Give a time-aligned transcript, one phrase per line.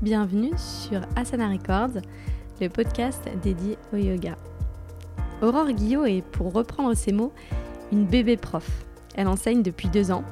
[0.00, 2.00] bienvenue sur Asana Records,
[2.60, 4.36] le podcast dédié au yoga.
[5.42, 7.32] Aurore Guillot est, pour reprendre ses mots,
[7.90, 8.86] une bébé prof.
[9.16, 10.22] Elle enseigne depuis deux ans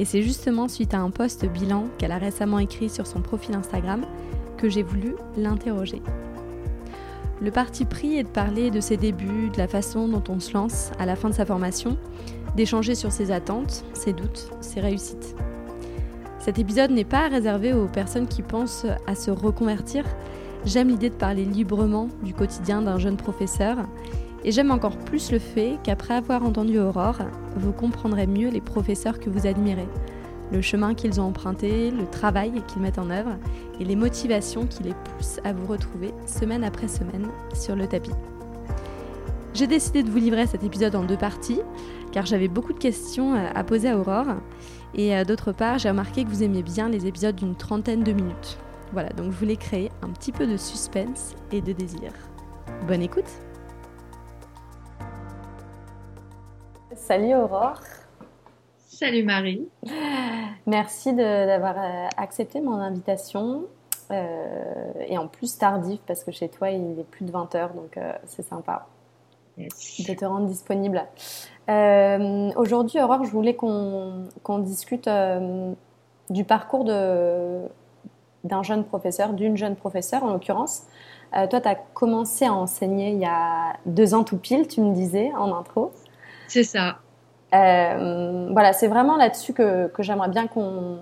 [0.00, 3.54] et c'est justement suite à un post bilan qu'elle a récemment écrit sur son profil
[3.54, 4.04] Instagram
[4.56, 6.02] que j'ai voulu l'interroger.
[7.40, 10.52] Le parti pris est de parler de ses débuts, de la façon dont on se
[10.52, 11.96] lance à la fin de sa formation,
[12.56, 15.36] d'échanger sur ses attentes, ses doutes, ses réussites.
[16.42, 20.04] Cet épisode n'est pas réservé aux personnes qui pensent à se reconvertir.
[20.64, 23.76] J'aime l'idée de parler librement du quotidien d'un jeune professeur
[24.42, 27.20] et j'aime encore plus le fait qu'après avoir entendu Aurore,
[27.54, 29.86] vous comprendrez mieux les professeurs que vous admirez,
[30.50, 33.36] le chemin qu'ils ont emprunté, le travail qu'ils mettent en œuvre
[33.78, 38.10] et les motivations qui les poussent à vous retrouver semaine après semaine sur le tapis.
[39.54, 41.60] J'ai décidé de vous livrer cet épisode en deux parties
[42.10, 44.38] car j'avais beaucoup de questions à poser à Aurore
[44.94, 48.12] et euh, d'autre part, j'ai remarqué que vous aimiez bien les épisodes d'une trentaine de
[48.12, 48.58] minutes.
[48.92, 52.12] Voilà, donc je voulais créer un petit peu de suspense et de désir.
[52.86, 53.30] Bonne écoute
[56.94, 57.80] Salut Aurore
[58.86, 59.66] Salut Marie
[60.66, 63.64] Merci d'avoir euh, accepté mon invitation.
[64.10, 67.98] Euh, et en plus tardif parce que chez toi il est plus de 20h donc
[68.26, 68.86] c'est sympa
[69.56, 71.02] de te rendre disponible.
[71.68, 75.72] Euh, aujourd'hui, Aurore, je voulais qu'on discute euh,
[76.30, 80.82] du parcours d'un jeune professeur, d'une jeune professeure en l'occurrence.
[81.36, 84.80] Euh, toi, tu as commencé à enseigner il y a deux ans tout pile, tu
[84.80, 85.92] me disais en intro.
[86.48, 86.98] C'est ça.
[87.52, 90.98] voilà, c'est vraiment là-dessus que, que j'aimerais bien qu'on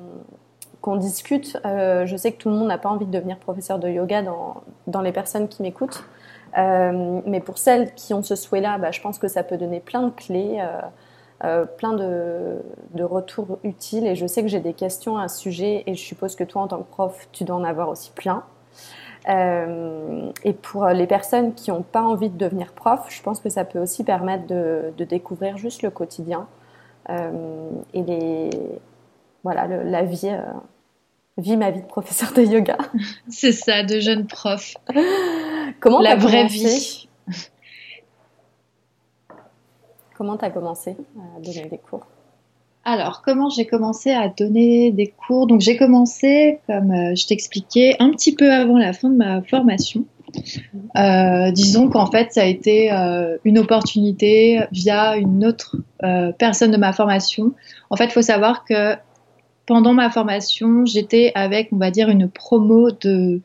[0.80, 1.58] qu'on discute.
[1.62, 4.62] je sais que tout le monde n'a pas envie de devenir professeur de yoga dans,
[4.86, 6.04] dans les personnes qui m'écoutent.
[6.58, 9.80] Euh, mais pour celles qui ont ce souhait-là, bah, je pense que ça peut donner
[9.80, 10.80] plein de clés, euh,
[11.44, 12.56] euh, plein de,
[12.94, 14.06] de, retours utiles.
[14.06, 16.62] Et je sais que j'ai des questions à ce sujet et je suppose que toi,
[16.62, 18.44] en tant que prof, tu dois en avoir aussi plein.
[19.28, 23.64] et pour les personnes qui n'ont pas envie de devenir prof, je pense que ça
[23.64, 26.46] peut aussi permettre de, de découvrir juste le quotidien
[27.08, 28.50] et les,
[29.44, 30.32] voilà, la vie
[31.40, 32.76] vie ma vie de professeur de yoga.
[33.28, 34.74] C'est ça, de jeune prof.
[35.80, 37.08] Comment la vraie vie
[40.16, 42.06] Comment tu as commencé à donner des cours
[42.84, 45.46] alors, comment j'ai commencé à donner des cours?
[45.46, 49.42] Donc, j'ai commencé, comme euh, je t'expliquais, un petit peu avant la fin de ma
[49.42, 50.06] formation.
[50.96, 55.76] Euh, disons qu'en fait, ça a été euh, une opportunité via une autre
[56.38, 57.52] personne de ma formation.
[57.90, 58.94] En fait, il faut savoir que
[59.66, 63.42] pendant ma formation, j'étais avec, on va dire, une promo de,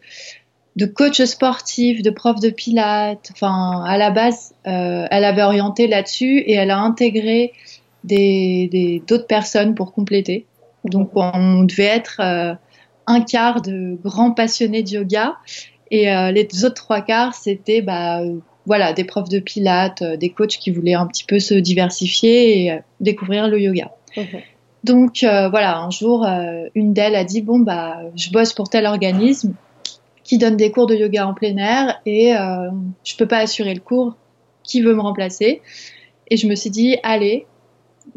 [0.75, 3.29] de coach sportif, de prof de pilates.
[3.31, 7.53] Enfin, à la base, euh, elle avait orienté là-dessus et elle a intégré
[8.03, 10.45] des, d'autres personnes pour compléter.
[10.83, 12.53] Donc, on devait être euh,
[13.07, 15.37] un quart de grands passionnés de yoga
[15.91, 18.21] et euh, les autres trois quarts, c'était bah,
[18.65, 22.79] voilà, des profs de pilates, des coachs qui voulaient un petit peu se diversifier et
[22.99, 23.91] découvrir le yoga.
[24.85, 28.69] Donc euh, voilà, un jour, euh, une d'elles a dit bon bah je bosse pour
[28.69, 29.53] tel organisme
[30.25, 32.69] qui donne des cours de yoga en plein air et euh,
[33.05, 34.17] je peux pas assurer le cours.
[34.63, 35.61] Qui veut me remplacer?
[36.27, 37.45] Et je me suis dit allez,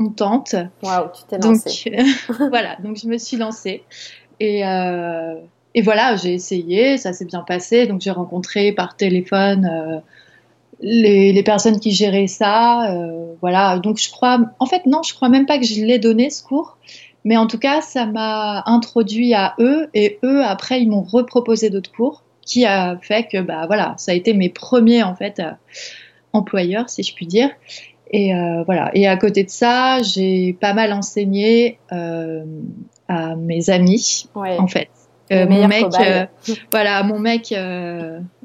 [0.00, 0.56] on tente.
[0.82, 1.90] Waouh, tu t'es lancée.
[1.90, 3.84] Donc voilà, donc je me suis lancée
[4.40, 4.62] et
[5.74, 7.86] et voilà, j'ai essayé, ça s'est bien passé.
[7.86, 10.02] Donc j'ai rencontré par téléphone
[10.80, 12.92] les, personnes qui géraient ça.
[12.92, 15.98] Euh, voilà, donc je crois, en fait, non, je crois même pas que je l'ai
[15.98, 16.78] donné ce cours.
[17.24, 21.70] Mais en tout cas, ça m'a introduit à eux et eux, après, ils m'ont reproposé
[21.70, 25.38] d'autres cours qui a fait que, bah voilà, ça a été mes premiers, en fait,
[25.38, 25.50] euh,
[26.32, 27.50] employeurs, si je puis dire.
[28.10, 28.90] Et euh, voilà.
[28.94, 34.88] Et à côté de ça, j'ai pas mal enseigné à mes amis, en fait.
[35.30, 35.86] mon mec,
[36.72, 37.52] voilà, mon mec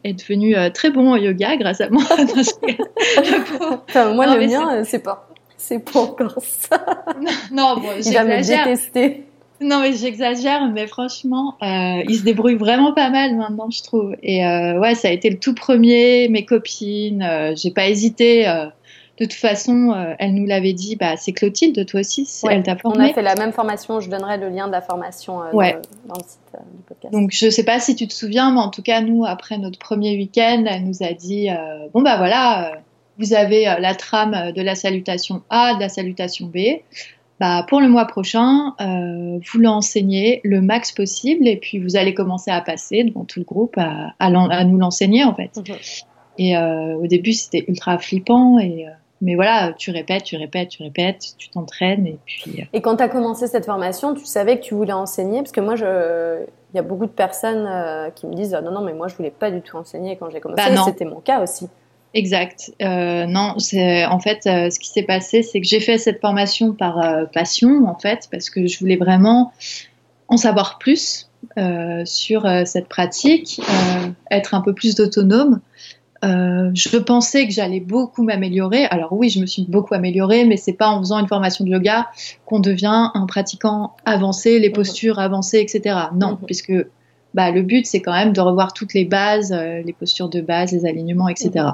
[0.04, 2.04] est devenu euh, très bon en yoga grâce à moi.
[4.14, 5.28] moi, le mien, euh, c'est pas.
[5.64, 6.78] C'est pas encore ça?
[7.52, 9.24] Non, bon, il va me détester.
[9.62, 14.14] Non, mais j'exagère, mais franchement, euh, il se débrouille vraiment pas mal maintenant, je trouve.
[14.22, 18.44] Et euh, ouais, ça a été le tout premier, mes copines, euh, j'ai pas hésité.
[19.20, 23.06] De toute façon, elle nous l'avait dit, bah, c'est Clotilde, toi aussi, elle t'a formé.
[23.06, 26.24] On a fait la même formation, je donnerai le lien de la formation dans, le
[26.26, 26.42] site
[26.76, 27.14] du podcast.
[27.14, 29.80] Donc je sais pas si tu te souviens, mais en tout cas, nous, après notre
[29.80, 31.48] premier week-end, elle nous a dit,
[31.94, 32.74] bon bah voilà,
[33.20, 36.82] vous avez la trame de la salutation A, de la salutation B.
[37.40, 42.52] Bah, pour le mois prochain, vous l'enseignez le max possible et puis vous allez commencer
[42.52, 45.60] à passer devant tout le groupe à, à, nous l'enseigner en fait.
[46.38, 48.88] Et au début, c'était ultra flippant et
[49.24, 52.60] mais voilà, tu répètes, tu répètes, tu répètes, tu t'entraînes et puis.
[52.60, 52.66] Euh.
[52.74, 55.40] Et quand tu as commencé cette formation, tu savais que tu voulais enseigner?
[55.40, 56.44] Parce que moi, je...
[56.74, 59.08] il y a beaucoup de personnes euh, qui me disent ah, non, non, mais moi,
[59.08, 60.62] je voulais pas du tout enseigner quand j'ai commencé.
[60.70, 61.70] Bah, C'était mon cas aussi.
[62.14, 62.72] Exact.
[62.82, 66.74] Euh, non, c'est en fait ce qui s'est passé, c'est que j'ai fait cette formation
[66.74, 69.52] par passion, en fait, parce que je voulais vraiment
[70.28, 71.30] en savoir plus
[72.06, 73.62] sur cette pratique,
[74.30, 75.60] être un peu plus autonome.
[76.24, 78.86] Euh, je pensais que j'allais beaucoup m'améliorer.
[78.86, 81.70] Alors oui, je me suis beaucoup améliorée, mais c'est pas en faisant une formation de
[81.70, 82.08] yoga
[82.46, 84.76] qu'on devient un pratiquant avancé, les mhm.
[84.76, 85.96] postures avancées, etc.
[86.16, 86.46] Non, mhm.
[86.46, 86.74] puisque
[87.34, 90.42] bah, le but c'est quand même de revoir toutes les bases, euh, les postures de
[90.42, 91.52] base, les alignements, etc.
[91.56, 91.74] Mhm.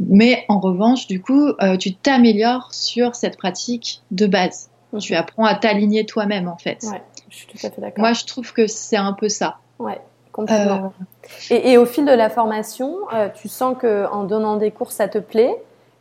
[0.00, 4.70] Mais en revanche, du coup, euh, tu t'améliores sur cette pratique de base.
[5.00, 6.78] Tu apprends à t'aligner toi-même en fait.
[6.84, 8.00] Ouais, je suis tout à fait d'accord.
[8.00, 9.58] Moi, je trouve que c'est un peu ça.
[9.78, 10.00] Ouais.
[10.32, 10.92] Complètement.
[11.50, 12.94] Euh, et, au fil de la formation,
[13.34, 15.54] tu sens que en donnant des cours, ça te plaît.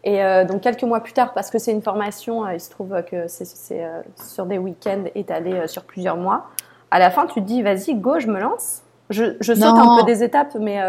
[0.04, 3.02] Et euh, donc quelques mois plus tard, parce que c'est une formation, il se trouve
[3.10, 3.82] que c'est
[4.28, 6.50] sur des week-ends étalés sur plusieurs mois.
[6.96, 8.82] À la fin, tu te dis, vas-y, go, je me lance.
[9.10, 10.80] Je, je saute un peu des étapes, mais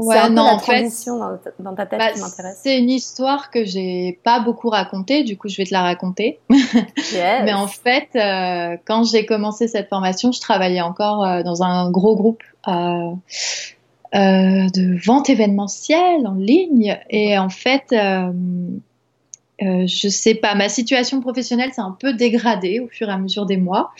[0.00, 1.18] c'est un peu la transition
[1.58, 2.60] dans, ta tête bah, qui m'intéresse.
[2.62, 6.38] C'est une histoire que j'ai pas beaucoup racontée, du coup je vais te la raconter.
[6.48, 8.08] Mais en fait,
[8.86, 13.14] quand j'ai commencé cette formation, je travaillais encore dans un gros groupe euh,
[14.14, 16.98] euh, de vente événementielle en ligne.
[17.10, 18.32] Et en fait, euh,
[19.60, 23.46] je sais pas, ma situation professionnelle s'est un peu dégradée au fur et à mesure
[23.46, 23.90] des mois.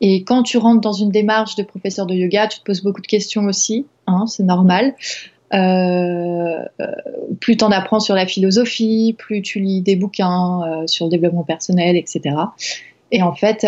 [0.00, 3.02] Et quand tu rentres dans une démarche de professeur de yoga, tu te poses beaucoup
[3.02, 4.94] de questions aussi, hein, c'est normal.
[5.52, 6.64] Euh,
[7.40, 11.42] plus tu en apprends sur la philosophie, plus tu lis des bouquins sur le développement
[11.42, 12.36] personnel, etc.
[13.10, 13.66] Et en fait,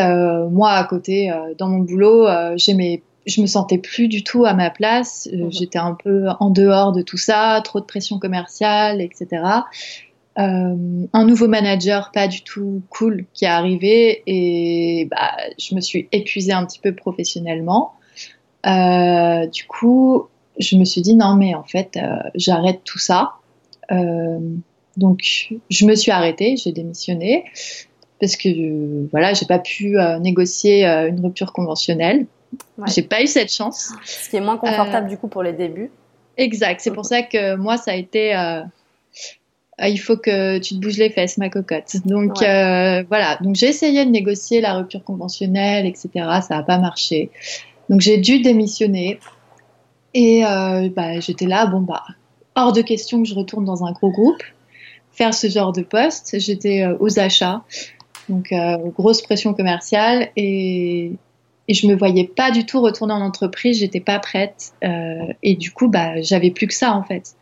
[0.51, 4.71] moi, à côté, dans mon boulot, j'aimais je me sentais plus du tout à ma
[4.71, 5.29] place.
[5.33, 5.53] Euh, mhm.
[5.53, 9.27] J'étais un peu en dehors de tout ça, trop de pression commerciale, etc.
[10.39, 15.81] Euh, un nouveau manager pas du tout cool qui est arrivé et bah, je me
[15.83, 17.93] suis épuisée un petit peu professionnellement.
[18.67, 21.99] Euh, du coup, je me suis dit non mais en fait
[22.35, 23.33] j'arrête tout ça.
[24.97, 27.45] donc je me suis arrêtée, j'ai démissionné
[28.19, 32.27] parce que voilà j'ai pas pu négocier une rupture conventionnelle.
[32.87, 33.93] J'ai pas eu cette chance.
[34.05, 35.91] Ce qui est moins confortable euh, du coup pour les débuts.
[36.37, 36.81] Exact.
[36.81, 38.35] C'est pour ça que moi, ça a été.
[39.83, 41.97] Euh, il faut que tu te bouges les fesses, ma cocotte.
[42.07, 43.39] Donc euh, voilà.
[43.43, 46.11] Donc j'ai essayé de négocier la rupture conventionnelle, etc.
[46.15, 47.31] Ça n'a pas marché.
[47.89, 49.19] Donc j'ai dû démissionner.
[50.15, 50.43] Et
[50.95, 52.05] bah, j'étais là, bon bah,
[52.55, 54.43] hors de question que je retourne dans un gros groupe,
[55.11, 56.39] faire ce genre de poste.
[56.39, 57.63] J'étais aux achats,
[58.29, 58.53] donc
[58.95, 61.13] grosse pression commerciale et
[61.69, 64.73] et je me voyais pas du tout retourner en entreprise, j'étais pas prête.
[64.85, 67.35] Euh, et du coup, bah, j'avais plus que ça en fait.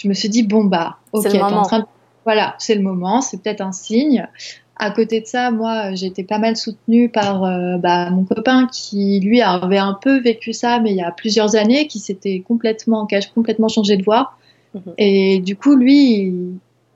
[0.00, 1.86] Je me suis dit bon bah, ok, en train
[2.24, 4.28] voilà, c'est le moment, c'est peut-être un signe.
[4.76, 9.20] À côté de ça, moi, j'étais pas mal soutenue par euh, bah, mon copain qui,
[9.20, 13.06] lui, avait un peu vécu ça, mais il y a plusieurs années, qui s'était complètement,
[13.06, 14.32] qui a complètement changé de voie.
[14.74, 14.94] Mhm.
[14.96, 16.32] Et du coup, lui,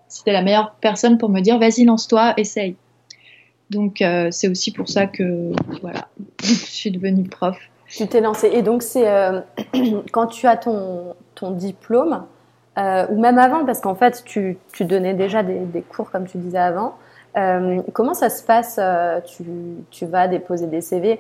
[0.09, 2.77] c'était la meilleure personne pour me dire, vas-y, lance-toi, essaye.
[3.71, 6.09] Donc euh, c'est aussi pour ça que voilà,
[6.43, 7.59] je suis devenue prof.
[7.89, 8.51] Tu t'es lancée.
[8.53, 9.41] Et donc c'est euh,
[10.13, 12.25] quand tu as ton, ton diplôme,
[12.79, 16.27] euh, ou même avant, parce qu'en fait tu, tu, donnais déjà des, des, cours comme
[16.27, 16.97] tu disais avant.
[17.93, 18.81] comment ça se passe
[19.27, 19.45] tu,
[19.91, 21.19] tu, vas déposer des CV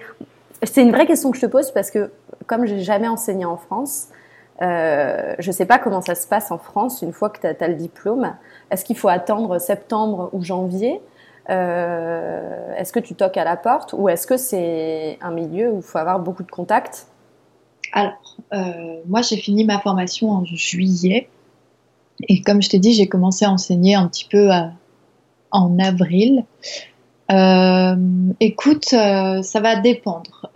[0.62, 2.10] C'est une vraie question que je te pose parce que
[2.46, 4.08] comme j'ai jamais enseigné en France,
[4.60, 7.68] je ne sais pas comment ça se passe en France une fois que tu as,
[7.68, 8.34] le diplôme.
[8.70, 11.00] Est-ce qu'il faut attendre septembre ou janvier?
[11.50, 13.94] Euh, est-ce que tu toques à la porte?
[13.96, 17.06] Ou est-ce que c'est un milieu où il faut avoir beaucoup de contacts?
[17.92, 18.12] Alors,
[18.52, 21.28] euh, moi j'ai fini ma formation en juillet
[22.28, 24.62] et comme je t'ai dit, j'ai commencé à enseigner un petit peu euh,
[25.50, 26.44] en avril.
[28.40, 30.50] écoute, ça va dépendre.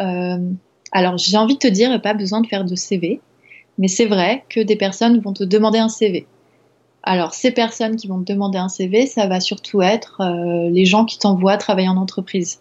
[0.92, 3.20] alors j'ai envie de te dire, pas besoin de faire de CV,
[3.78, 6.26] mais c'est vrai que des personnes vont te demander un CV.
[7.02, 10.84] Alors, ces personnes qui vont te demander un CV, ça va surtout être euh, les
[10.84, 12.60] gens qui t'envoient travailler en entreprise.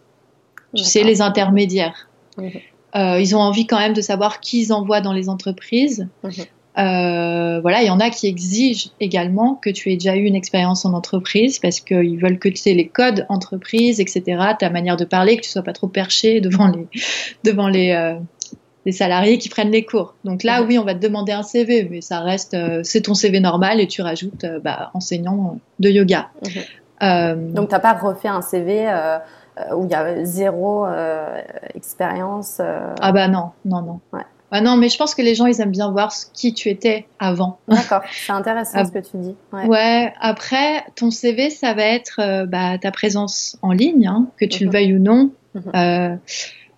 [0.75, 2.07] Tu sais, les intermédiaires.
[2.37, 2.51] Mhm.
[2.95, 6.07] Euh, ils ont envie quand même de savoir qui ils envoient dans les entreprises.
[6.23, 6.31] Mhm.
[6.77, 10.35] Euh, voilà, il y en a qui exigent également que tu aies déjà eu une
[10.35, 14.23] expérience en entreprise parce qu'ils veulent que tu aies les codes entreprise, etc.,
[14.59, 16.87] ta manière de parler, que tu sois pas trop perché devant les,
[17.43, 18.17] devant les,
[18.87, 20.15] des salariés qui prennent les cours.
[20.23, 23.15] Donc là, oui, on va te demander un CV, mais ça reste, euh, c'est ton
[23.15, 26.29] CV normal et tu rajoutes euh, bah, enseignant de yoga.
[27.03, 28.87] Euh, Donc, tu n'as pas refait un CV
[29.75, 30.87] où il y a zéro
[31.75, 33.99] expérience Ah bah non, non, non.
[34.51, 37.05] Ah non, mais je pense que les gens, ils aiment bien voir qui tu étais
[37.19, 37.59] avant.
[37.67, 39.35] D'accord, c'est intéressant ce que tu dis.
[39.51, 40.13] Ouais.
[40.19, 44.63] après, ton CV, ça va être euh, bah, ta présence en ligne, hein, que tu
[44.63, 44.73] le mhm.
[44.73, 45.31] veuilles ou non.
[45.53, 45.71] Mhm.
[45.75, 46.15] Euh,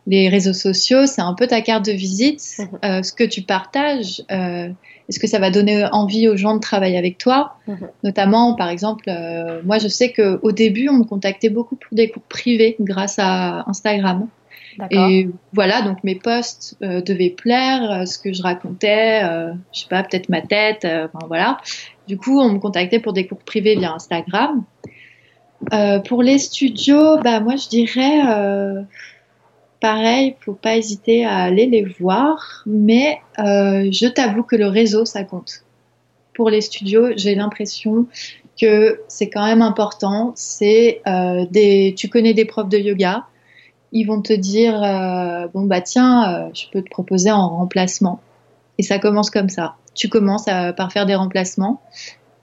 [0.07, 2.41] les réseaux sociaux, c'est un peu ta carte de visite.
[2.57, 2.67] Mhm.
[2.83, 6.97] Euh, ce que tu partages, est-ce que ça va donner envie aux gens de travailler
[6.97, 7.57] avec toi?
[8.03, 9.11] Notamment, par exemple,
[9.63, 13.69] moi, je sais qu'au début, on me contactait beaucoup pour des cours privés grâce à
[13.69, 14.27] Instagram.
[14.91, 19.81] Et voilà, donc mes posts euh, devaient plaire, euh, ce que je racontais, euh, je
[19.81, 21.59] sais pas, peut-être ma tête, enfin voilà.
[22.07, 24.63] Du coup, on me contactait pour des cours privés via Instagram.
[26.05, 28.21] pour les studios, bah moi je dirais
[29.79, 35.23] pareil, faut pas hésiter à aller les voir, mais je t'avoue que le réseau ça
[35.23, 35.63] compte.
[36.33, 38.07] Pour les studios, j'ai l'impression
[38.59, 40.31] que c'est quand même important.
[40.35, 41.01] C'est
[41.51, 43.25] des, tu connais des profs de yoga,
[43.91, 48.19] ils vont te dire euh, bon bah tiens, euh, je peux te proposer en remplacement.
[48.77, 49.75] Et ça commence comme ça.
[49.93, 51.81] Tu commences par faire des remplacements.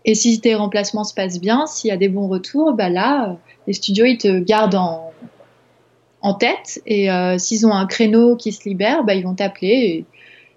[0.05, 3.31] Et si tes remplacements se passent bien, s'il y a des bons retours, bah là,
[3.31, 3.35] euh,
[3.67, 5.13] les studios ils te gardent en,
[6.21, 6.83] en tête.
[6.87, 10.05] Et s'ils ont un créneau qui se libère, bah ils vont t'appeler.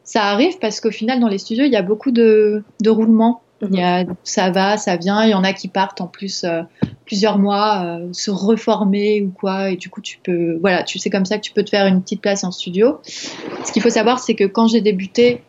[0.04, 3.42] Ça arrive parce qu'au final, dans les studios, il y a beaucoup de, de roulements.
[3.62, 5.24] Il y a, ça va, ça vient.
[5.24, 6.64] Il y en a qui partent en plus euh,
[7.10, 9.72] plusieurs mois euh, se reformer ou quoi.
[9.72, 11.86] Et du coup, tu peux, voilà, tu sais comme ça que tu peux te faire
[11.88, 13.00] une petite place en studio.
[13.04, 15.42] Ce qu'il faut savoir, c'est que quand j'ai débuté,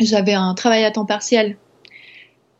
[0.00, 1.56] j'avais un travail à temps partiel,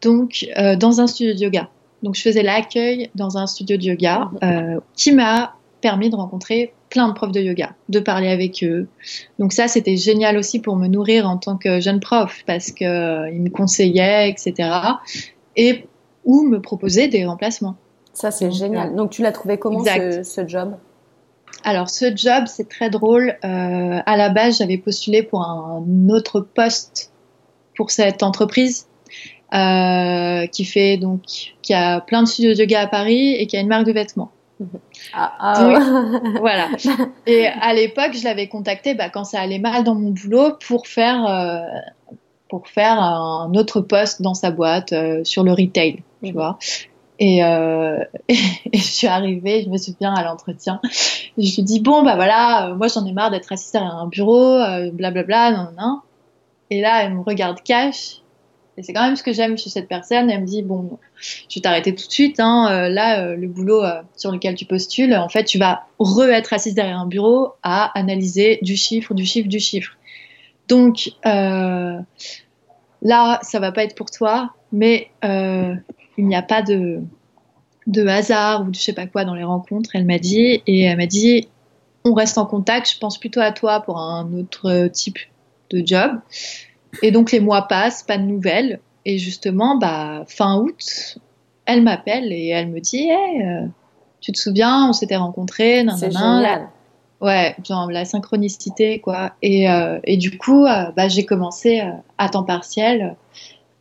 [0.02, 1.70] donc euh, dans un studio de yoga.
[2.02, 4.30] Donc je faisais l'accueil dans un studio de yoga
[4.94, 8.86] qui m'a permis de rencontrer plein de profs de yoga, de parler avec eux.
[9.38, 12.86] Donc ça, c'était génial aussi pour me nourrir en tant que jeune prof parce qu'ils
[12.86, 14.70] euh, me conseillaient, etc.
[15.56, 15.86] Et
[16.24, 17.76] ou me proposaient des remplacements.
[18.14, 18.94] Ça, c'est génial.
[18.94, 20.76] Donc tu l'as trouvé comment ce, job?
[21.64, 23.36] Alors ce job, c'est très drôle.
[23.44, 27.12] Euh, à la base, j'avais postulé pour un autre poste
[27.76, 28.86] pour cette entreprise
[29.52, 31.22] euh, qui fait donc
[31.62, 33.92] qui a plein de studios de yoga à Paris et qui a une marque de
[33.92, 34.30] vêtements.
[35.12, 35.80] Ah, ah.
[36.40, 36.68] voilà.
[37.26, 40.86] Et à l'époque, je l'avais contacté bah, quand ça allait mal dans mon boulot pour
[40.86, 42.14] faire, euh,
[42.48, 46.32] pour faire un autre poste dans sa boîte euh, sur le retail, tu mhm.
[46.32, 46.58] vois.
[47.18, 48.36] Et, euh, et,
[48.72, 50.80] je suis arrivée, je me souviens à l'entretien,
[51.38, 54.58] je lui dis bon bah voilà, moi j'en ai marre d'être assise à un bureau,
[54.92, 56.00] blablabla, non non.
[56.70, 58.20] Et là elle me regarde cash
[58.76, 60.30] et c'est quand même ce que j'aime chez cette personne.
[60.30, 62.40] Elle me dit bon, je vais t'arrêter tout de suite.
[62.40, 62.68] Hein.
[62.70, 66.52] Euh, là, euh, le boulot euh, sur lequel tu postules, en fait, tu vas re-être
[66.52, 69.92] assise derrière un bureau à analyser du chiffre, du chiffre, du chiffre.
[70.68, 72.02] Donc là,
[73.42, 75.10] ça va pas être pour toi, mais
[76.18, 77.00] il n'y a pas de
[77.86, 79.90] de hasard ou de je sais pas quoi dans les rencontres.
[79.94, 81.48] Elle m'a dit et elle m'a dit
[82.04, 82.90] on reste en contact.
[82.90, 85.18] Je pense plutôt à toi pour un autre type
[85.70, 86.12] de job.
[87.02, 88.80] Et donc les mois passent, pas de nouvelles.
[89.04, 91.18] Et justement, bah, fin août,
[91.66, 93.66] elle m'appelle et elle me dit hey, euh,
[94.20, 95.84] Tu te souviens, on s'était rencontrés.
[95.98, 96.68] C'est génial.
[97.20, 99.32] Ouais, genre la synchronicité, quoi.
[99.40, 101.82] Et, euh, et du coup, euh, bah, j'ai commencé
[102.18, 103.16] à temps partiel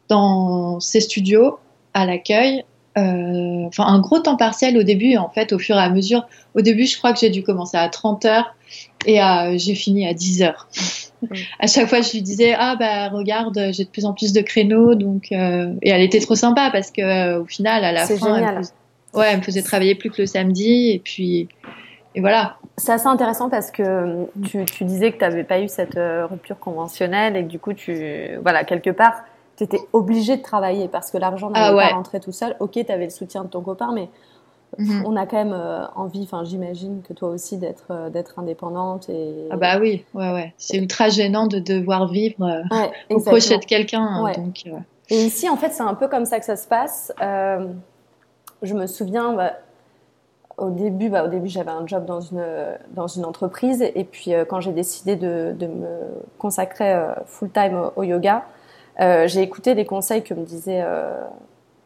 [0.07, 1.57] dans ces studios
[1.93, 2.63] à l'accueil.
[2.95, 6.27] Enfin, un gros temps partiel au début, en fait, au fur et à mesure.
[6.53, 8.55] Au début, je crois que j'ai dû commencer à 30 heures
[9.07, 9.19] et
[9.57, 10.67] j'ai fini à 10 heures.
[11.59, 14.41] à chaque fois, je lui disais ah bah regarde, j'ai de plus en plus de
[14.41, 18.05] créneaux, donc euh, et elle était trop sympa parce que euh, au final, à la
[18.05, 18.73] fin, elle me, faisait,
[19.13, 21.47] ouais, elle me faisait travailler plus que le samedi et puis
[22.15, 22.57] et voilà.
[22.77, 26.25] C'est assez intéressant parce que tu, tu disais que tu n'avais pas eu cette euh,
[26.25, 29.23] rupture conventionnelle et que du coup, tu voilà quelque part,
[29.57, 32.55] tu étais obligé de travailler parce que l'argent n'allait ah pas rentrer tout seul.
[32.59, 34.09] Ok, tu avais le soutien de ton copain, mais
[34.77, 35.03] Mhm.
[35.05, 39.09] On a quand même euh, envie, enfin j'imagine que toi aussi d'être euh, d'être indépendante
[39.09, 43.57] et ah bah oui, ouais ouais, c'est ultra gênant de devoir vivre euh, au crochet
[43.57, 44.01] de quelqu'un.
[44.01, 44.65] Hein, donc,
[45.09, 47.11] Et ici en fait c'est un peu comme ça que ça se passe.
[47.19, 49.53] je me souviens bah,
[50.57, 52.45] au début, bah, au début j'avais un job dans une
[52.91, 55.87] dans une entreprise et puis quand j'ai décidé de, de, me
[56.39, 56.95] consacrer
[57.25, 58.43] full time au, yoga,
[58.99, 60.83] j'ai écouté des conseils que me disait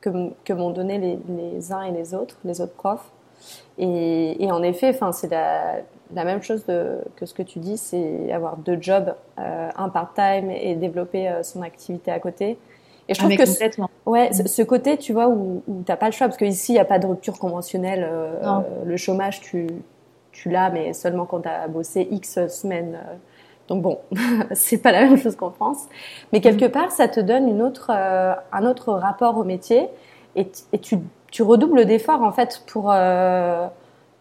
[0.01, 3.11] que, m'ont donné les, uns et les autres, les autres profs.
[3.77, 8.57] Et, en effet, enfin, c'est la, même chose que ce que tu dis, c'est avoir
[8.57, 12.57] deux jobs, euh, un part-time et développer euh, son activité à côté.
[13.09, 16.11] Et je ah, trouve que ouais, ce côté, tu vois, où, où t'as pas le
[16.11, 18.07] choix, parce qu'ici, il n'y a pas de rupture conventionnelle.
[18.09, 19.67] Euh, le chômage, tu,
[20.31, 22.97] tu l'as, mais seulement quand tu as bossé X semaines
[23.67, 23.99] donc bon,
[24.51, 25.85] c'est pas la même chose qu'en France,
[26.31, 26.71] mais quelque mm.
[26.71, 29.89] part, ça te donne une autre, euh, un autre rapport au métier
[30.35, 30.47] et,
[30.79, 30.99] tu,
[31.31, 33.67] tu, redoubles d'efforts en fait pour, euh,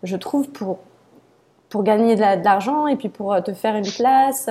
[0.02, 0.78] je trouve, pour
[1.68, 4.48] pour gagner de l'argent et puis pour te faire une place.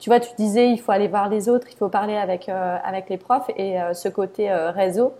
[0.00, 3.08] tu vois, tu disais, il faut aller voir les autres, il faut parler avec, avec
[3.08, 5.14] les profs et ce côté réseau.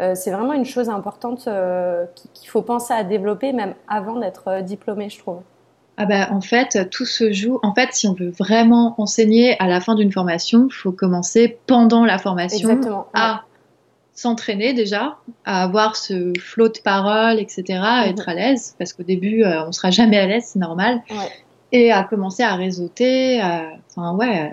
[0.00, 1.48] c'est vraiment une chose importante
[2.34, 5.42] qu'il faut penser à développer même avant d'être diplômé, je trouve.
[5.96, 7.60] Ah bah, en fait, tout se joue.
[7.62, 11.58] En fait, si on veut vraiment enseigner à la fin d'une formation, il faut commencer
[11.66, 12.80] pendant la formation
[13.14, 13.44] à
[14.12, 18.10] s'entraîner déjà, à avoir ce flot de paroles, etc., à mhm.
[18.10, 21.02] être à l'aise, parce qu'au début, euh, on sera jamais à l'aise, c'est normal,
[21.72, 23.40] et à commencer à réseauter.
[23.90, 24.52] Enfin, ouais,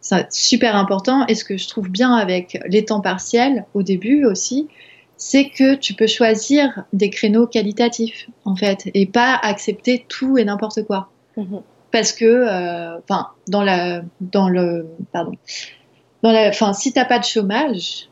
[0.00, 1.26] c'est super important.
[1.26, 4.68] Et ce que je trouve bien avec les temps partiels, au début aussi,
[5.16, 10.44] c'est que tu peux choisir des créneaux qualitatifs, en fait, et pas accepter tout et
[10.44, 11.08] n'importe quoi.
[11.36, 11.62] Mhm.
[11.90, 15.32] Parce que, euh, enfin, dans la, dans le, pardon,
[16.22, 18.08] dans la, enfin, si t'as pas de chômage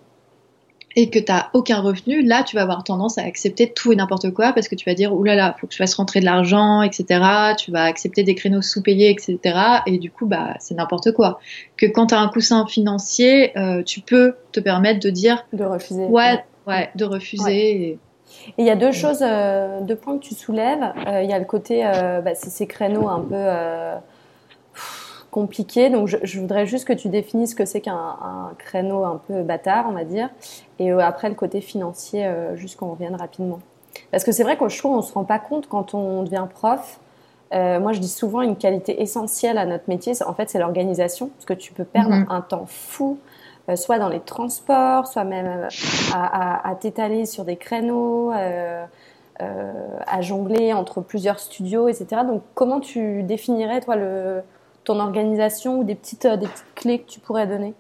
[0.97, 4.31] et que t'as aucun revenu, là, tu vas avoir tendance à accepter tout et n'importe
[4.31, 6.25] quoi parce que tu vas dire, oulala, là là, faut que je fasse rentrer de
[6.25, 7.21] l'argent, etc.
[7.59, 9.59] Tu vas accepter des créneaux sous-payés, etc.
[9.87, 11.41] Et du coup, bah, c'est n'importe quoi.
[11.77, 16.05] Que quand t'as un coussin financier, euh, tu peux te permettre de dire, de refuser.
[16.05, 17.89] Ouais ouais, de refuser.
[17.89, 17.99] Et...
[18.59, 20.93] il y a deux choses, euh, deux points que tu soulèves.
[21.07, 24.01] Euh, il y a le côté, euh, bah, c'est ces créneaux un peu
[25.31, 25.91] compliqués.
[25.91, 28.17] Donc, je, voudrais juste que tu définisses ce que c'est qu'un
[28.59, 30.31] créneau un peu bâtard, on va dire.
[30.79, 33.59] Et après, le côté financier, juste qu'on revienne rapidement.
[34.13, 36.47] Parce que c'est vrai qu'on je trouve, on se rend pas compte quand on devient
[36.53, 37.01] prof.
[37.51, 41.47] moi, je dis souvent une qualité essentielle à notre métier, en fait, c'est l'organisation, parce
[41.47, 42.33] que tu peux perdre mm-hmm.
[42.33, 43.34] un temps fou euh,
[43.77, 45.69] soit dans les transports, soit même euh,
[46.13, 48.85] à, t'étaler sur des créneaux, euh,
[49.41, 52.23] à jongler entre plusieurs studios, etc.
[52.27, 53.97] Donc, comment tu définirais, toi,
[54.85, 57.75] ton organisation ou des petites, des petites clés que tu pourrais donner?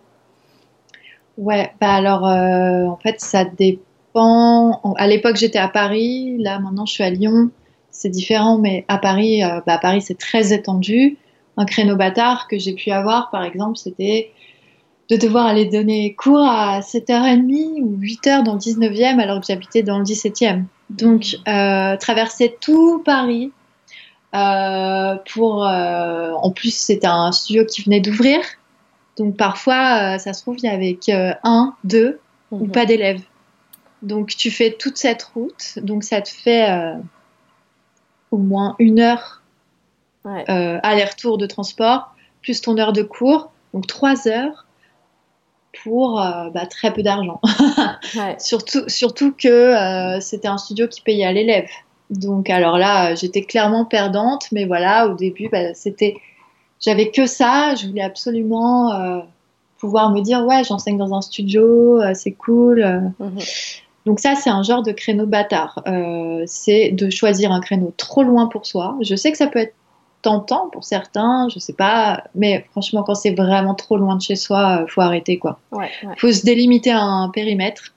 [1.36, 4.80] Ouais, bah alors, en fait, ça dépend.
[4.96, 6.36] À l'époque, j'étais à Paris.
[6.38, 7.50] Là, maintenant, je suis à Lyon.
[7.90, 11.18] C'est différent, mais à Paris, bah, à Paris, c'est très étendu.
[11.56, 14.32] Un créneau bâtard que j'ai pu avoir, par exemple, c'était
[15.10, 19.82] de devoir aller donner cours à 7h30 ou 8h dans le 19e alors que j'habitais
[19.82, 20.64] dans le 17e.
[20.90, 23.52] Donc, euh, traverser tout Paris
[24.34, 25.66] euh, pour...
[25.66, 28.40] Euh, en plus, c'était un studio qui venait d'ouvrir.
[29.16, 30.98] Donc, parfois, ça se trouve, il y avait
[31.42, 32.18] un, deux
[32.50, 32.72] ou mhm.
[32.72, 33.22] pas d'élèves.
[34.02, 35.78] Donc, tu fais toute cette route.
[35.82, 36.68] Donc, ça te fait
[38.30, 39.42] au moins une heure
[40.24, 43.52] aller-retour de transport, plus ton heure de cours.
[43.72, 44.64] Donc, trois heures
[45.82, 47.40] pour euh, bah, très peu d'argent.
[48.38, 51.68] surtout, surtout que euh, c'était un studio qui payait à l'élève.
[52.10, 56.16] Donc alors là, j'étais clairement perdante, mais voilà, au début, bah, c'était,
[56.80, 57.74] j'avais que ça.
[57.74, 59.20] Je voulais absolument euh,
[59.78, 63.12] pouvoir me dire ouais, j'enseigne dans un studio, c'est cool.
[63.18, 63.38] Mhm.
[64.06, 65.82] Donc ça, c'est un genre de créneau bâtard.
[66.46, 68.96] c'est de choisir un créneau trop loin pour soi.
[69.00, 69.74] Je sais que ça peut être
[70.24, 74.36] tentant pour certains, je sais pas, mais franchement, quand c'est vraiment trop loin de chez
[74.36, 75.58] soi, euh, faut arrêter quoi.
[75.70, 77.92] Ouais, Faut se délimiter un périmètre,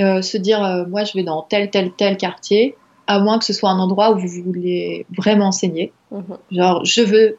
[0.00, 3.44] euh, se dire, euh, moi, je vais dans tel, tel, tel quartier, à moins que
[3.44, 5.92] ce soit un endroit où vous voulez vraiment enseigner.
[6.10, 6.38] Mhm.
[6.50, 7.38] Genre, je veux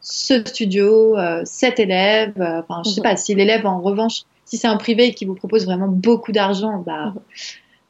[0.00, 3.04] ce studio, cet élève, enfin, je sais mhm.
[3.04, 6.82] pas, si l'élève, en revanche, si c'est un privé qui vous propose vraiment beaucoup d'argent,
[6.84, 7.20] bah, mhm.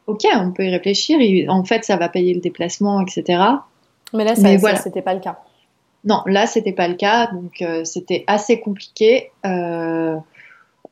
[0.08, 1.18] ok, on peut y réfléchir.
[1.48, 3.42] en fait, ça va payer le déplacement, etc.
[4.12, 4.76] Mais là, ça, voilà.
[4.76, 5.38] c'était pas le cas.
[6.04, 9.30] Non, là, c'était pas le cas, donc euh, c'était assez compliqué.
[9.46, 10.16] Euh,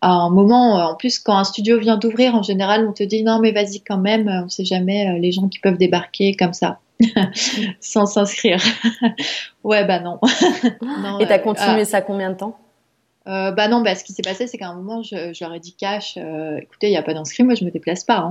[0.00, 3.02] à un moment, euh, en plus, quand un studio vient d'ouvrir, en général, on te
[3.02, 6.54] dit non, mais vas-y quand même, on sait jamais les gens qui peuvent débarquer comme
[6.54, 6.78] ça.
[7.80, 8.58] sans s'inscrire.
[9.64, 10.20] ouais, bah non.
[10.82, 11.84] non Et t'as continué ah.
[11.84, 12.56] ça combien de temps?
[13.26, 15.74] Bah non, bah, ce qui s'est passé, c'est qu'à un moment, je, leur ai dit
[15.74, 18.30] cash, écoutez, il n'y a pas d'inscrit, moi je me déplace pas.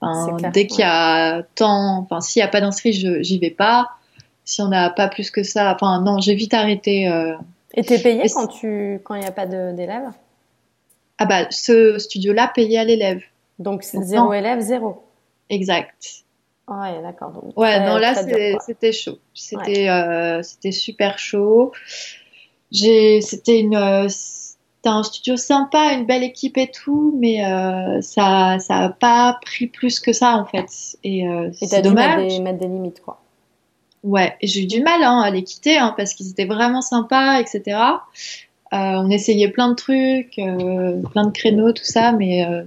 [0.00, 0.36] Hein.
[0.52, 3.90] dès qu'il y a tant, enfin, s'il n'y a pas d'inscrit, j'y vais pas
[4.44, 5.74] si on n'a pas plus que ça.
[5.74, 7.08] Enfin, non, j'ai vite arrêté.
[7.08, 7.34] Euh...
[7.74, 10.10] Et t'es payé quand tu quand il n'y a pas d'élèves?
[11.18, 13.22] Ah bah, ce studio-là payait à l'élève.
[13.58, 15.04] Donc, c'est zéro élève, zéro.
[15.48, 16.24] Exact.
[16.66, 17.44] Ouais, d'accord.
[17.56, 19.18] Ouais, non, là, c'était chaud.
[19.34, 21.72] C'était euh, c'était super chaud.
[22.72, 24.08] J'ai, c'était une, euh,
[24.84, 29.66] un studio sympa, une belle équipe et tout, mais euh, ça, ça a pas pris
[29.66, 30.96] plus que ça en fait.
[31.04, 32.16] Et, euh, c'est dommage.
[32.16, 33.20] Mettre des, mettre des limites, quoi.
[34.04, 37.40] Ouais, j'ai eu du mal hein, à les quitter hein, parce qu'ils étaient vraiment sympas,
[37.40, 37.78] etc.
[38.74, 42.64] Euh, on essayait plein de trucs, euh, plein de créneaux, tout ça, mais euh,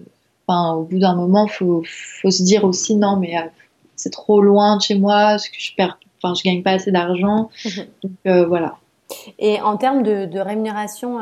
[0.48, 3.36] enfin, au bout d'un moment, faut, faut se dire aussi non, mais
[3.96, 6.92] c'est trop loin de chez moi, parce que je perds, enfin, je gagne pas assez
[6.92, 7.86] d'argent, mhm.
[8.04, 8.78] donc voilà.
[9.38, 11.20] Et en termes de, de rémunération,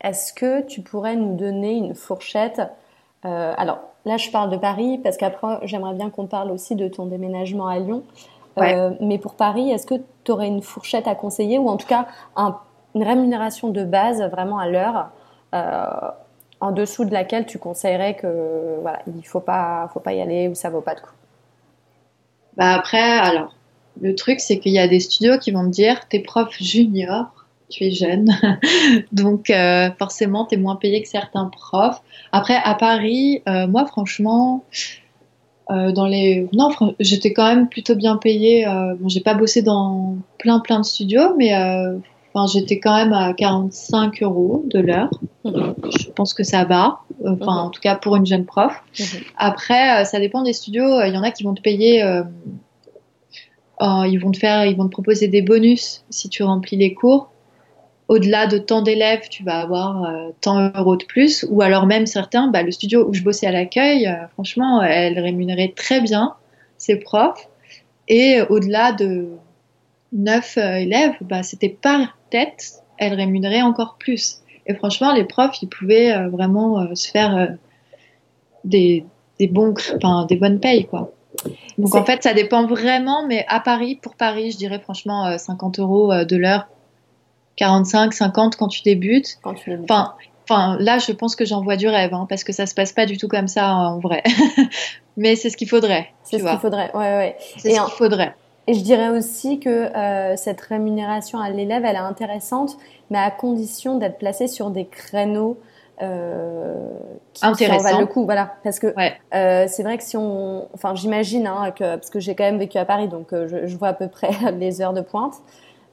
[0.00, 2.62] est-ce que tu pourrais nous donner une fourchette
[3.22, 7.06] Alors là, je parle de Paris parce qu'après, j'aimerais bien qu'on parle aussi de ton
[7.06, 8.02] déménagement à Lyon.
[8.56, 12.06] Mais pour Paris, est-ce que tu aurais une fourchette à conseiller ou en tout cas
[12.36, 15.10] une rémunération de base vraiment à l'heure
[16.60, 20.48] en dessous de laquelle tu conseillerais que voilà, il faut pas, faut pas y aller
[20.48, 21.12] ou ça vaut pas de coup?
[22.56, 23.54] Bah après, alors,
[24.00, 27.46] le truc c'est qu'il y a des studios qui vont me dire, t'es prof junior,
[27.68, 28.30] tu es jeune,
[29.12, 32.00] donc euh, forcément t'es moins payé que certains profs.
[32.32, 34.64] Après, à Paris, euh, moi franchement,
[35.70, 36.68] euh, dans les, non,
[37.00, 38.66] j'étais quand même plutôt bien payée.
[38.98, 41.52] bon, j'ai pas bossé dans plein plein de studios, mais
[42.46, 45.10] j'étais quand même à 45 euros de l'heure.
[45.44, 45.74] Mhm.
[45.98, 47.00] Je pense que ça va.
[47.24, 47.66] Enfin, mhm.
[47.66, 48.82] en tout cas pour une jeune prof.
[48.98, 49.06] Mhm.
[49.38, 51.02] Après, euh, ça dépend des studios.
[51.02, 52.02] Il y en a qui vont te payer.
[52.02, 52.22] Euh,
[53.80, 57.30] ils vont te faire, ils vont te proposer des bonus si tu remplis les cours.
[58.08, 61.44] Au-delà de tant d'élèves, tu vas avoir euh, tant euros de plus.
[61.50, 65.72] Ou alors même certains, bah, le studio où je bossais à l'accueil, franchement, elle rémunérait
[65.74, 66.34] très bien
[66.78, 67.48] ses profs.
[68.08, 69.30] Et au-delà de
[70.12, 74.40] 9 élèves, bah, c'était pas tête, elle rémunérait encore plus.
[74.66, 77.46] Et franchement, les profs, ils pouvaient euh, vraiment euh, se faire euh,
[78.64, 79.04] des,
[79.38, 79.74] des, bons,
[80.28, 81.12] des bonnes payes, quoi.
[81.78, 85.78] Donc en fait, ça dépend vraiment, mais à Paris, pour Paris, je dirais franchement 50
[85.78, 86.66] euros de l'heure,
[87.56, 89.38] 45, 50 quand tu débutes.
[89.42, 90.14] Quand tu Enfin,
[90.48, 93.06] enfin, là, je pense que j'envoie du rêve, hein, parce que ça se passe pas
[93.06, 94.22] du tout comme ça en vrai.
[95.16, 96.08] mais c'est ce qu'il faudrait.
[96.22, 97.36] C'est ce qu'il faudrait, ouais, ouais.
[97.56, 98.34] C'est ce qu'il faudrait.
[98.68, 102.76] Et je dirais aussi que euh, cette rémunération à l'élève, elle est intéressante,
[103.10, 105.56] mais à condition d'être placée sur des créneaux
[106.02, 106.74] euh,
[107.32, 108.24] qui, qui en valent le coup.
[108.24, 108.88] Voilà, parce que
[109.34, 112.58] euh, c'est vrai que si on, enfin, j'imagine hein, que parce que j'ai quand même
[112.58, 115.34] vécu à Paris, donc euh, je, je, vois à peu près les heures de pointe.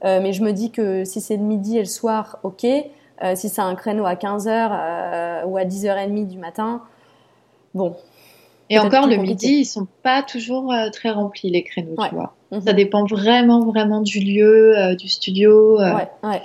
[0.04, 2.64] Euh, mais je me dis que si c'est le midi et le soir, ok.
[2.64, 6.82] Euh, si c'est un créneau à 15 h ou à 10h30 du matin,
[7.74, 7.96] bon,
[8.70, 12.34] et encore le midi, ils sont pas toujours euh, très remplis les créneaux, tu vois.
[12.50, 12.62] Mhm.
[12.62, 15.78] Ça dépend vraiment, vraiment du lieu, euh, du studio.
[15.80, 15.94] Euh.
[15.94, 16.42] Ouais, ouais.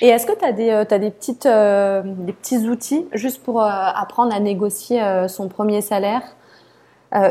[0.00, 4.34] Et est-ce que tu as des, as des petites, des petits outils juste pour apprendre
[4.34, 6.22] à négocier son premier salaire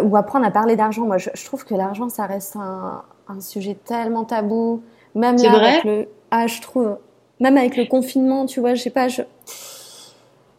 [0.04, 1.06] ou apprendre à parler d'argent?
[1.06, 4.84] Moi, je, trouve que l'argent, ça reste un, un, sujet tellement tabou.
[5.16, 6.98] Même là, vrai avec le, ah, je trouve,
[7.40, 9.22] même avec le confinement, tu vois, je sais pas, je,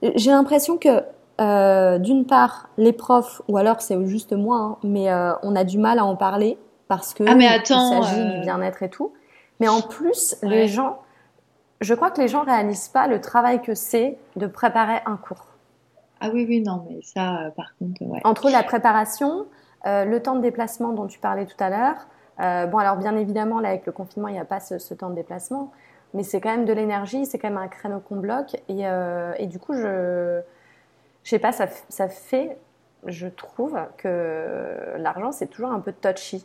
[0.02, 1.02] j'ai l'impression que
[1.40, 5.64] euh, d'une part, les profs, ou alors c'est juste moi, hein, mais euh, on a
[5.64, 6.58] du mal à en parler
[6.88, 9.12] parce que ah, mais attends, il s'agit du euh, bien-être et tout.
[9.58, 10.98] Mais en plus, les gens,
[11.80, 15.46] je crois que les gens réalisent pas le travail que c'est de préparer un cours.
[16.20, 18.20] Ah oui, oui, non, mais ça, par contre, ouais.
[18.24, 19.46] Entre la préparation,
[19.84, 22.06] le temps de déplacement dont tu parlais tout à l'heure.
[22.40, 25.14] Bon, alors bien évidemment, là, avec le confinement, il n'y a pas ce, temps de
[25.14, 25.72] déplacement,
[26.14, 28.56] mais c'est quand même de l'énergie, c'est quand même un créneau qu'on bloque.
[28.68, 28.84] Et,
[29.38, 30.40] et du coup, je
[31.24, 32.56] je sais pas, ça, ça fait,
[33.06, 36.44] je trouve que l'argent, c'est toujours un peu touchy.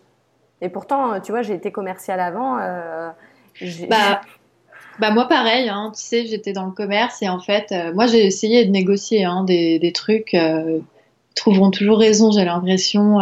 [0.61, 2.59] Et pourtant, tu vois, j'ai été commerciale avant.
[2.59, 3.09] Euh,
[3.89, 4.21] bah,
[4.99, 8.05] bah, moi, pareil, hein, tu sais, j'étais dans le commerce et en fait, euh, moi,
[8.05, 10.33] j'ai essayé de négocier hein, des, des, trucs.
[10.33, 10.79] Euh,
[11.35, 13.19] trouveront toujours raison, j'ai l'impression.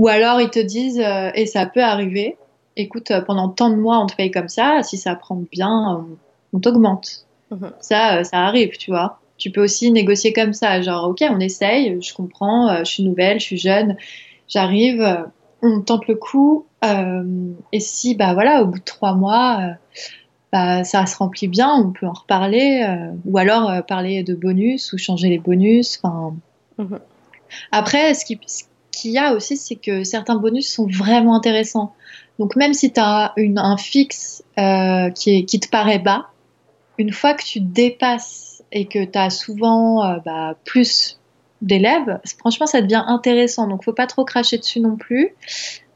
[0.00, 0.04] Euh.
[0.04, 1.02] Ou alors, ils te disent,
[1.34, 2.36] et ça peut arriver,
[2.76, 6.06] écoute, pendant tant de mois, on te paye comme ça, si ça prend bien,
[6.52, 7.26] on, t'augmente.
[7.50, 7.72] Mhm.
[7.80, 12.00] Ça, ça arrive, tu vois tu peux aussi négocier comme ça, genre ok, on essaye,
[12.00, 13.96] je comprends, euh, je suis nouvelle, je suis jeune,
[14.46, 15.16] j'arrive, euh,
[15.62, 17.24] on tente le coup, euh,
[17.72, 19.74] et si bah voilà, au bout de trois mois,
[20.52, 22.86] bah, ça se remplit bien, on peut en reparler,
[23.24, 25.98] ou alors parler de bonus ou changer les bonus.
[26.02, 26.34] Enfin,
[26.78, 27.00] mhm.
[27.72, 28.24] après, ce
[28.92, 31.94] qu'il y a aussi, c'est que certains bonus sont vraiment intéressants.
[32.38, 34.44] Donc même si tu as un fixe
[35.14, 36.28] qui, qui te paraît bas,
[36.98, 41.18] une fois que tu dépasses et que tu as souvent euh, bah, plus
[41.60, 43.66] d'élèves, franchement, ça devient intéressant.
[43.68, 45.34] Donc, faut pas trop cracher dessus non plus.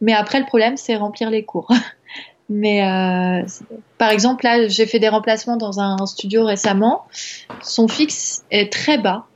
[0.00, 1.70] Mais après, le problème, c'est remplir les cours.
[2.48, 3.44] Mais euh,
[3.98, 7.06] par exemple, là, j'ai fait des remplacements dans un studio récemment.
[7.60, 9.26] Son fixe est très bas,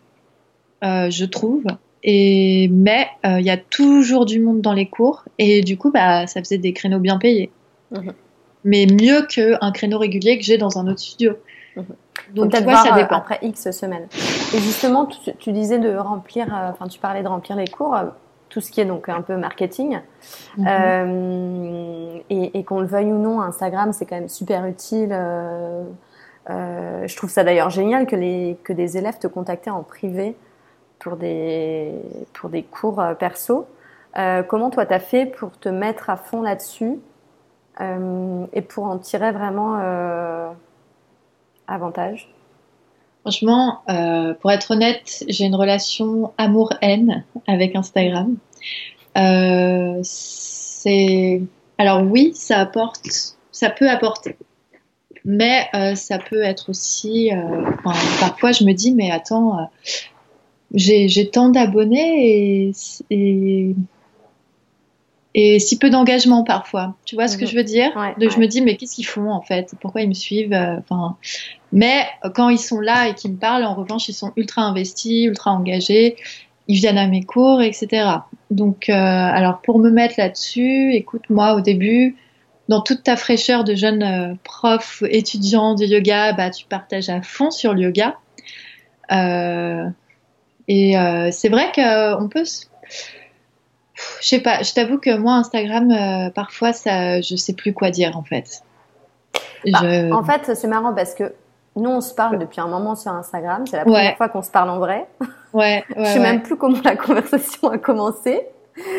[0.84, 1.64] euh, je trouve.
[2.02, 6.26] Et mais il y a toujours du monde dans les cours et du coup, bah,
[6.26, 7.50] ça faisait des créneaux bien payés.
[7.90, 8.12] Mhm.
[8.64, 11.32] Mais mieux qu'un créneau régulier que j'ai dans un autre studio.
[11.76, 11.84] Mhm.
[12.34, 13.16] Donc, tu vois, ça dépend.
[13.16, 14.06] après X semaines.
[14.54, 15.08] Et justement,
[15.38, 18.04] tu, disais de remplir, euh, enfin, tu parlais de remplir les cours, euh,
[18.48, 19.98] tout ce qui est donc un peu marketing.
[20.56, 20.66] Mhm.
[20.68, 25.16] Euh, et, qu'on le veuille ou non, Instagram, c'est quand même super utile.
[26.48, 30.36] je trouve ça d'ailleurs génial que, les, que des élèves te contactaient en privé
[31.00, 31.92] pour des,
[32.34, 33.66] pour des cours perso.
[34.48, 36.98] comment toi, tu as fait pour te mettre à fond là-dessus
[37.80, 40.54] et pour en tirer vraiment
[41.66, 42.28] avantage?
[43.22, 48.36] Franchement, euh, pour être honnête, j'ai une relation amour-haine avec Instagram.
[49.16, 50.02] Euh.
[51.76, 54.36] Alors oui, ça apporte, ça peut apporter.
[55.26, 57.30] Mais euh, ça peut être aussi.
[57.30, 57.70] Euh,
[58.18, 59.64] parfois, je me dis, mais attends, euh,
[60.74, 62.72] j'ai tant d'abonnés et,
[63.10, 63.74] et,
[65.34, 66.94] et, si peu d'engagement parfois.
[67.04, 67.50] Tu vois ce que mhm.
[67.50, 68.14] je veux dire?
[68.18, 69.74] Je me dis, mais qu'est-ce qu'ils font en fait?
[69.80, 70.54] Pourquoi ils me suivent?
[70.54, 71.16] Enfin,
[71.72, 75.26] Mais quand ils sont là et qu'ils me parlent, en revanche, ils sont ultra investis,
[75.26, 76.16] ultra engagés
[76.70, 78.06] ils viennent à mes cours, etc.
[78.52, 82.16] Donc, euh, alors pour me mettre là-dessus, écoute, moi au début,
[82.68, 87.22] dans toute ta fraîcheur de jeune euh, prof, étudiant de yoga, bah, tu partages à
[87.22, 88.16] fond sur le yoga.
[89.10, 89.88] Euh,
[90.72, 92.44] et c'est vrai qu'on peut.
[94.20, 98.16] Je sais pas, je t'avoue que moi, Instagram, parfois, ça, je sais plus quoi dire
[98.16, 98.62] en fait.
[99.70, 99.80] Bah,
[100.12, 101.34] en fait, c'est marrant parce que
[101.76, 103.66] nous, on se parle depuis un moment sur Instagram.
[103.66, 105.06] C'est la première fois qu'on se parle en vrai.
[105.52, 105.84] Ouais.
[105.96, 108.40] ouais je sais même plus comment la conversation a commencé.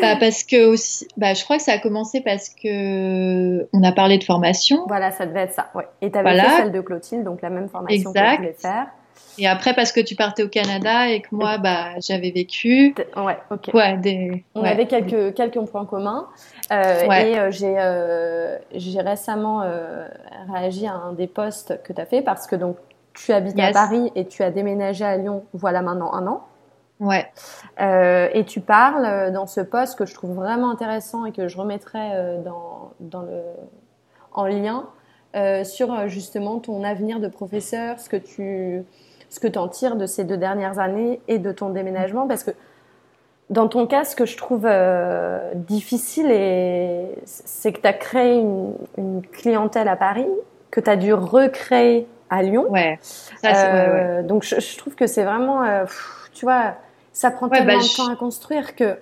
[0.00, 3.90] Bah parce que aussi, bah je crois que ça a commencé parce que on a
[3.90, 4.84] parlé de formation.
[4.86, 5.70] Voilà, ça devait être ça.
[5.74, 5.88] Ouais.
[6.00, 8.22] Et tu avais fait celle de Clotilde, donc la même formation exact.
[8.22, 8.86] que je voulais faire.
[9.38, 12.94] Et après parce que tu partais au Canada et que moi bah j'avais vécu.
[13.16, 13.70] Ouais, ok.
[13.72, 14.44] Ouais, des.
[14.54, 16.28] On avait quelques quelques points communs.
[16.70, 19.64] Euh, Et euh, j'ai euh, j'ai récemment
[20.52, 22.76] réagi à un des posts que tu as fait parce que donc
[23.14, 26.46] tu habites à Paris et tu as déménagé à Lyon, voilà maintenant un an.
[27.00, 27.30] Ouais.
[28.34, 32.38] Et tu parles dans ce post que je trouve vraiment intéressant et que je remettrai
[32.44, 33.42] dans, dans le,
[34.32, 34.86] en lien
[35.36, 38.82] euh, sur justement ton avenir de professeur, ce que tu
[39.30, 42.50] ce que en tires de ces deux dernières années et de ton déménagement, parce que
[43.48, 44.68] dans ton cas, ce que je trouve
[45.54, 46.26] difficile,
[47.24, 50.28] c'est que tu as créé une, une, clientèle à Paris,
[50.70, 52.66] que tu as dû recréer à Lyon.
[52.70, 52.98] Ouais.
[53.44, 55.84] Euh, donc je, trouve que c'est vraiment, euh,
[56.32, 56.74] tu vois,
[57.12, 58.96] ça prend tellement bah, de temps à construire que,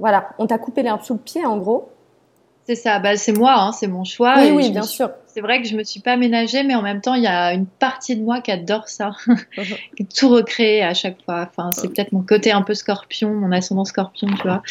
[0.00, 1.88] voilà, on t'a coupé l'herbe sous le pied en gros.
[2.68, 4.34] C'est ça, bah, c'est moi, hein, c'est mon choix.
[4.36, 5.08] Oui, oui, bien sûr.
[5.26, 7.54] C'est vrai que je me suis pas aménagée, mais en même temps, il y a
[7.54, 9.12] une partie de moi qui adore ça,
[10.14, 11.48] tout recréer à chaque fois.
[11.48, 14.62] Enfin, c'est peut-être mon côté un peu scorpion, mon ascendant scorpion, tu vois.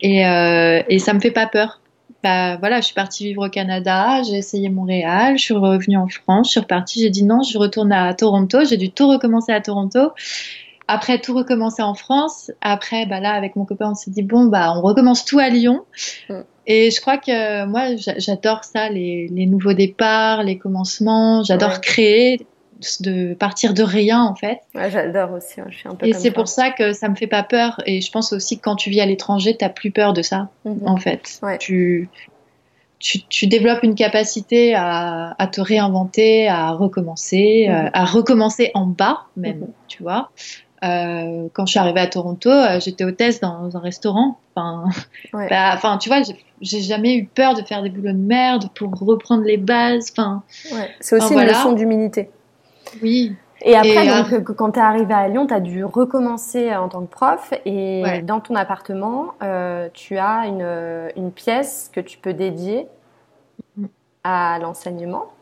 [0.00, 1.80] Et, euh, et ça me fait pas peur.
[2.22, 6.08] Bah, voilà, je suis partie vivre au Canada, j'ai essayé Montréal, je suis revenue en
[6.08, 9.52] France, je suis repartie, j'ai dit non, je retourne à Toronto, j'ai dû tout recommencer
[9.52, 10.12] à Toronto.
[10.88, 12.52] Après, tout recommencer en France.
[12.60, 15.48] Après, bah là, avec mon copain, on s'est dit bon, bah, on recommence tout à
[15.48, 15.86] Lyon.
[16.28, 16.40] Mm.
[16.66, 21.42] Et je crois que moi, j'adore ça, les, nouveaux départs, les commencements.
[21.44, 22.46] J'adore créer,
[23.00, 24.60] de partir de rien en fait.
[24.74, 27.26] Ouais, j'adore aussi, je suis un peu Et c'est pour ça que ça me fait
[27.26, 29.90] pas peur et je pense aussi que quand tu vis à l'étranger, tu n'as plus
[29.90, 30.80] peur de ça mhm.
[30.86, 31.40] en fait.
[31.58, 32.08] Tu,
[32.98, 37.74] tu, développes une capacité à, à te réinventer, à recommencer, mhm.
[37.74, 39.68] euh, à recommencer en bas même, mhm.
[39.88, 40.30] tu vois.
[40.84, 44.38] Euh, quand je suis arrivée à Toronto, euh, j'étais hôtesse dans un restaurant.
[44.54, 44.84] Enfin,
[45.32, 46.18] bah, enfin, tu vois,
[46.60, 50.12] j'ai jamais eu peur de faire des boulots de merde pour reprendre les bases.
[50.12, 50.42] Enfin,
[51.00, 52.30] c'est aussi une leçon d'humilité.
[53.02, 53.34] Oui.
[53.62, 56.88] Et après, donc, euh, quand tu es arrivé à Lyon, tu as dû recommencer en
[56.88, 57.54] tant que prof.
[57.64, 59.34] Et dans ton appartement,
[59.94, 62.86] tu as une, une, pièce que tu peux dédier
[63.76, 63.86] mm.
[64.24, 65.32] à l'enseignement,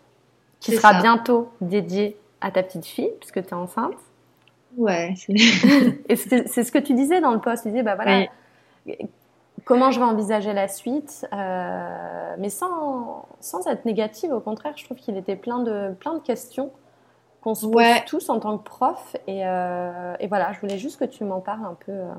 [0.61, 3.95] qui sera bientôt dédiée à ta petite fille, puisque tu es enceinte.
[4.77, 5.15] Ouais.
[6.09, 7.63] et c'est ce que tu disais dans le post.
[7.63, 8.27] Tu disais, bah voilà,
[9.65, 14.33] comment je vais envisager la suite, euh, mais sans, sans être négative.
[14.33, 16.71] Au contraire, je trouve qu'il était plein de, plein de questions
[17.45, 19.17] qu'on se pose tous en tant que prof.
[19.29, 21.93] Euh, et, voilà, je voulais juste que tu m'en parles un peu.
[21.93, 22.15] Euh.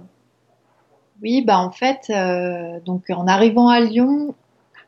[1.22, 4.36] Oui, bah en fait, euh, donc en arrivant à Lyon,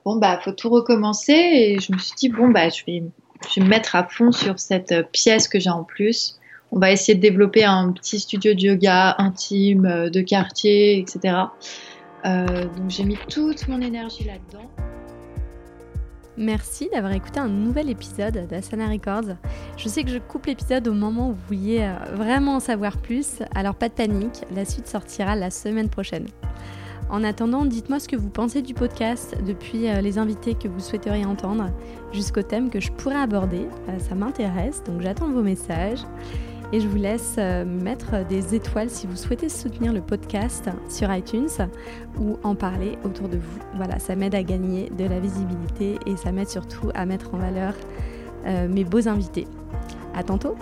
[0.05, 3.03] bon bah faut tout recommencer et je me suis dit bon bah je vais,
[3.49, 6.37] je vais me mettre à fond sur cette pièce que j'ai en plus.
[6.71, 11.35] On va essayer de développer un petit studio de yoga intime, de quartier, etc.
[12.23, 14.69] donc j'ai mis toute mon énergie là-dedans.
[16.37, 19.35] Merci d'avoir écouté un nouvel épisode d'Asana Records.
[19.75, 22.97] Je sais que je coupe l'épisode au moment où vous vouliez euh, vraiment en savoir
[22.97, 26.27] plus, alors pas de panique, la suite sortira la semaine prochaine.
[27.09, 30.79] En attendant, dites-moi ce que vous pensez du podcast, depuis euh, les invités que vous
[30.79, 31.71] souhaiteriez entendre,
[32.13, 33.65] jusqu'au thème que je pourrais aborder.
[33.89, 36.03] Euh, ça m'intéresse, donc j'attends vos messages.
[36.73, 41.13] Et je vous laisse euh, mettre des étoiles si vous souhaitez soutenir le podcast sur
[41.13, 41.47] iTunes
[42.19, 43.59] ou en parler autour de vous.
[43.75, 47.37] Voilà, ça m'aide à gagner de la visibilité et ça m'aide surtout à mettre en
[47.37, 47.73] valeur
[48.45, 49.47] euh, mes beaux invités.
[50.13, 50.55] À tantôt!